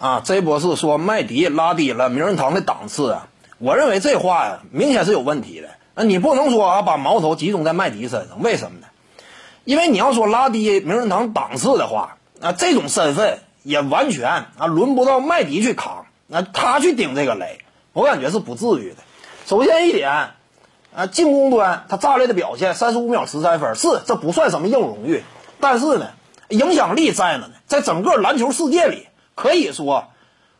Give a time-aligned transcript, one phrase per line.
[0.00, 3.28] 啊，这波是说麦迪拉低了名人堂的档次啊。
[3.58, 5.68] 我认为这话呀，明显是有问题的。
[5.94, 8.86] 那你不能说啊，把矛头集中在麦迪身上，为什么呢？
[9.64, 17.58] 因为你要说拉低名人堂档次的话，啊，这种身份也完全啊轮不到麦迪去扛，那他去顶这个雷，
[17.92, 18.96] 我感觉是不至于的。
[19.44, 20.30] 首先一点，
[20.96, 25.22] 啊，进攻端他炸裂的表现，三十五秒十三分，是这不算什么硬荣誉，
[25.60, 26.06] 但是呢，
[26.48, 29.08] 影响力在呢，在整个篮球世界里，
[29.40, 30.08] 可以说，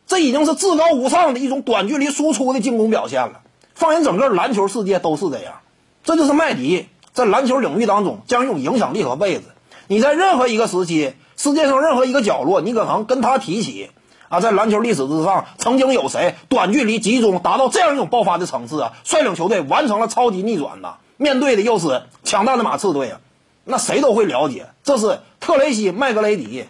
[0.07, 3.41] 这已经是至高无上的一种短距离输出的进攻表现了。
[3.75, 5.59] 放眼整个篮球世界都是这样，
[6.03, 6.87] 这就是麦迪。
[7.13, 9.43] 在篮球领域当中，将有影响力和位置。
[9.85, 13.91] 你在任何一个时期，世界上任何一个角落，你可能跟他提起
[14.29, 20.95] 啊，在篮球历史之上，曾经有谁短距离集中达到这样一种爆发的层次啊，率领球队完成了超级逆转呐？
[21.17, 23.19] 面对的又是强大的马刺队啊，
[23.63, 26.65] 那谁都会了解，这是特雷西·麦格雷迪。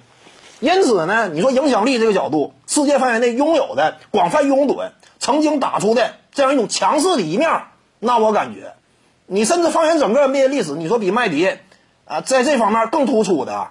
[0.62, 7.64] 因此呢，你说影响力这个角度，世界范围内拥有的广泛拥趸，曾经打出的这样一种强势的一面，
[8.00, 8.74] 那我感觉。
[9.26, 11.58] 你甚至放眼整个 NBA 历史，你说比麦迪，
[12.06, 13.70] 啊，在这方面更突出的，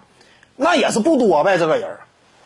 [0.57, 1.59] 那也是不多呗。
[1.59, 1.99] 这个人，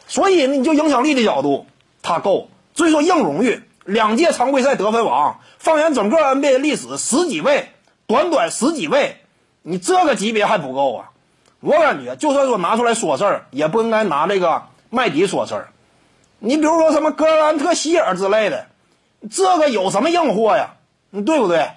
[0.09, 1.65] 所以你就影响力的角度，
[2.03, 2.49] 他够。
[2.75, 7.71] 所以说硬荣誉，两届常规赛得分王，放眼整个 NBA 历史十几位，
[8.07, 9.17] 短短十几位，
[9.63, 11.11] 你这个级别还不够啊？
[11.65, 15.69] 我感觉，就算说拿出来说事儿，也不应该拿这个麦迪说事儿。
[16.39, 18.67] 你比如说什么格兰特希尔之类的，
[19.31, 20.75] 这个有什么硬货呀？
[21.11, 21.71] 对不对？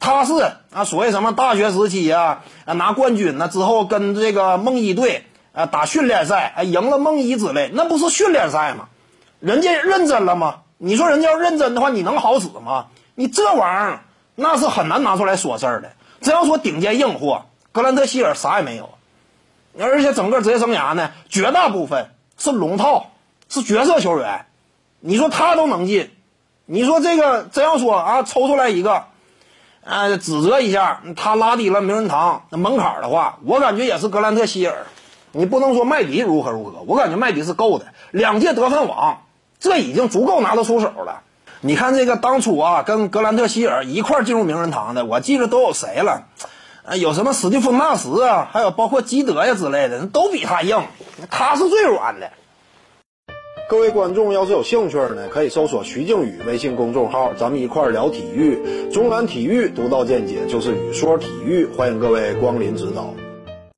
[0.00, 0.32] 他是
[0.72, 8.88] 啊，所谓什么大学时期啊，拿冠军呢之后跟这个梦一队啊打训练赛，啊赢了梦一之类，那不是训练赛吗？
[9.38, 10.62] 人家认真了吗？
[10.78, 12.86] 你说人家要认真的话，你能好使吗？
[13.14, 14.00] 你这玩意儿
[14.34, 15.92] 那是很难拿出来说事儿的。
[16.20, 18.88] 真要说顶尖硬货，格兰特希尔啥也没有，
[19.78, 23.10] 而且整个职业生涯呢，绝大部分是龙套，
[23.48, 24.46] 是角色球员。
[25.00, 26.10] 你说他都能进，
[26.66, 29.04] 你说这个真要说啊，抽出来一个。
[29.82, 34.86] 呃，指责一下他拉低了名人堂那门槛的话，我感觉也是格兰特希尔。
[35.32, 37.86] 你不能说麦迪如何如何，我感觉麦迪是够的。
[38.10, 39.22] 两届得分王，
[39.58, 41.22] 这已经足够拿得出手了。
[41.62, 46.24] 你看这个当初啊，跟格兰特希尔一块进入名人堂的，我记得都有谁了？
[46.84, 50.82] 啊，有什么史蒂芬纳什啊，还有包括基德呀之类的，都比他硬，
[51.30, 52.30] 他是最软的。
[53.68, 58.90] 各位观众要是有兴趣呢，可以搜索徐静宇微信公众号，咱们一块儿聊体育。
[58.90, 63.14] 中南体育独到见解就是语说体育，欢迎各位光临指导。